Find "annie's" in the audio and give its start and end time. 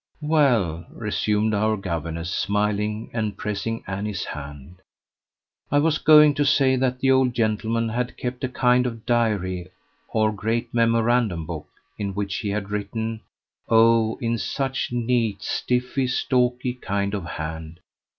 3.85-4.23